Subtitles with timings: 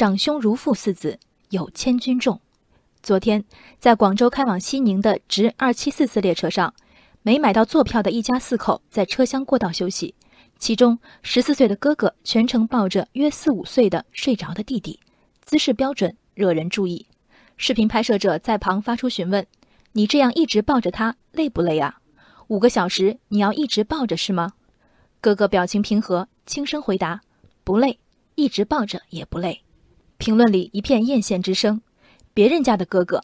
[0.00, 1.18] 长兄如父四子，
[1.50, 2.40] 有千钧重。
[3.02, 3.44] 昨天
[3.78, 6.72] 在广州开往西宁的直二七四次列车上，
[7.20, 10.14] 没买到坐票的一家四口在车厢过道休息，
[10.58, 14.98] 其中十四岁的哥哥全程抱着约四五岁的睡着的弟弟，
[15.42, 17.06] 姿势标准，惹人注意。
[17.58, 19.46] 视频拍摄者在旁发出询问
[19.92, 21.98] ：“你这样一直抱着他，累不累啊？
[22.46, 24.54] 五个小时你要一直抱着是吗？”
[25.20, 27.20] 哥哥表情平和，轻声回答
[27.62, 27.98] ：“不累，
[28.34, 29.60] 一直抱着也不累。”
[30.20, 31.80] 评论里一片艳羡之声。
[32.34, 33.22] 别人家的哥哥，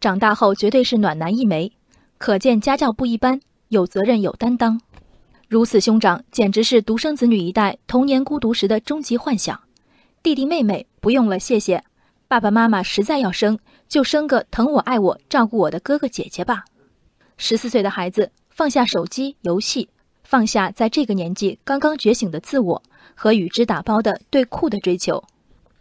[0.00, 1.70] 长大后绝对是暖男一枚，
[2.16, 4.80] 可见家教不一般，有责任有担当。
[5.46, 9.60] 如此兄长，简直是独生子女一代童年孤独时的终极幻想。
[10.22, 11.84] 弟弟妹妹不用了，谢谢。
[12.28, 16.64] 爸爸妈妈实在要生，就生个疼我爱我照顾我的哥哥姐姐吧。
[17.36, 19.90] 十四岁的孩子放下手机游戏。
[20.24, 22.82] 放下在这个年纪刚刚觉醒的自我
[23.14, 25.24] 和与之打包的对酷的追求，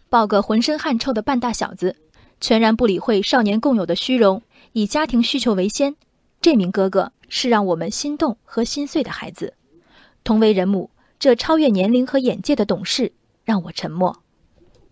[0.10, 1.96] 抱个浑身汗臭的半大小子，
[2.40, 4.42] 全然不理会少年共有的虚荣，
[4.74, 5.96] 以家庭需求为先。
[6.40, 9.54] 这名哥哥是让我们心动和心碎的孩子。
[10.24, 13.12] 同为人母，这超越年龄和眼界的懂事
[13.44, 14.22] 让我沉默。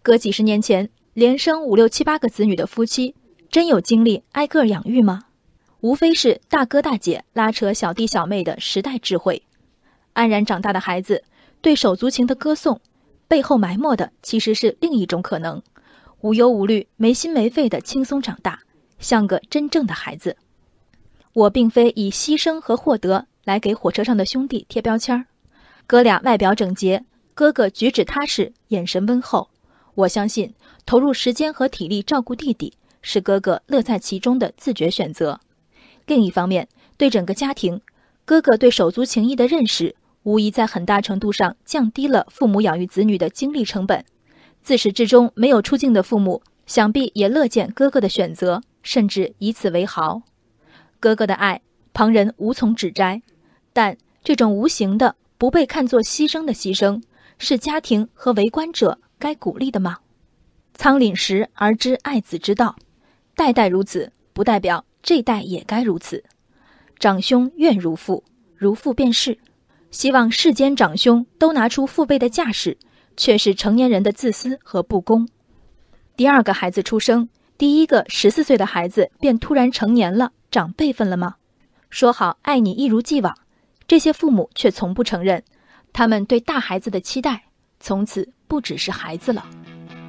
[0.01, 3.15] 隔几十年前，连生五六七八个子女的夫妻，
[3.49, 5.25] 真有精力挨个儿养育吗？
[5.81, 9.43] 无非是大哥大姐拉扯小弟小妹的时代智慧，
[10.13, 11.23] 安然长大的孩子
[11.61, 12.81] 对手足情的歌颂，
[13.27, 15.61] 背后埋没的其实是另一种可能：
[16.21, 18.59] 无忧无虑、没心没肺的轻松长大，
[18.99, 20.35] 像个真正的孩子。
[21.33, 25.25] 我并非以牺牲和获得来给火车上的兄弟贴标签儿，
[25.85, 27.03] 哥俩外表整洁，
[27.33, 29.49] 哥哥举止踏实，眼神温厚。
[29.95, 30.53] 我相信
[30.85, 35.39] 投入时间和体力照顾弟弟，是哥哥乐在其中的自觉选择。
[36.05, 37.81] 另一方面，对整个家庭，
[38.23, 44.03] 哥哥对手足情谊的认识，无疑在很大程度上降低了父母养育子女的精力成本。
[44.63, 50.23] 自始至终没有出镜的父母，想必也乐见哥哥的选择，甚至以此为豪。
[50.99, 51.61] 哥哥的爱，
[51.93, 53.21] 旁人无从指摘，
[53.71, 57.03] 但这种无形的、不被看作牺牲的牺牲，
[57.37, 59.99] 是家庭和围观者该鼓励的吗？
[60.73, 62.75] 仓廪实而知爱子之道，
[63.35, 64.83] 代代如此，不代表。
[65.03, 66.23] 这代也该如此，
[66.97, 68.23] 长兄愿如父，
[68.55, 69.37] 如父便是。
[69.91, 72.77] 希望世间长兄都拿出父辈的架势，
[73.15, 75.27] 却是成年人的自私和不公。
[76.15, 81.35] 第二个孩子出生，第一个十四岁的孩子便突然成年了，长辈分了吗？
[81.89, 83.33] 说好爱你一如既往，
[83.87, 85.43] 这些父母却从不承认，
[85.93, 87.43] 他们对大孩子的期待，
[87.79, 89.45] 从此不只是孩子了。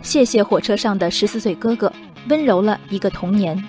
[0.02, 1.92] 谢谢火车上的十四岁哥哥，
[2.28, 3.62] 温柔了一个童年。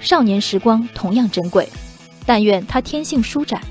[0.00, 1.68] 少年时光同样珍贵，
[2.26, 3.62] 但愿他天性舒展，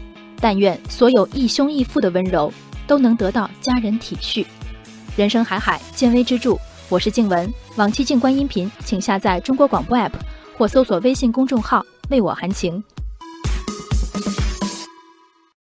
[0.41, 2.51] 但愿所有义兄义父的温柔
[2.87, 4.45] 都能得到家人体恤。
[5.15, 6.57] 人生海海，见微知著。
[6.89, 10.11] 我是静文，往期静观音频，请下载中国广播 app
[10.57, 12.83] 或搜索微信公众号“为我含情”。